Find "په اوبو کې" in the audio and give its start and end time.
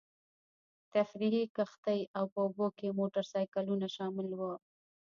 2.33-2.95